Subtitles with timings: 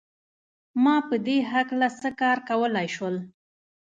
[0.83, 3.15] ما په دې هکله څه کار کولای شول